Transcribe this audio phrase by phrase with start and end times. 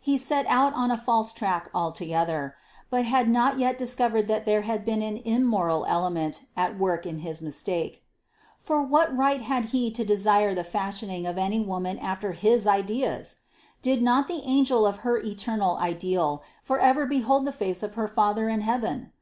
[0.00, 2.56] He had set out on a false track altogether,
[2.88, 7.18] but had not yet discovered that there had been an immoral element at work in
[7.18, 8.02] his mistake.
[8.56, 13.36] For what right had he to desire the fashioning of any woman after his ideas?
[13.82, 18.08] did not the angel of her eternal Ideal for ever behold the face of her
[18.08, 19.12] Father in heaven?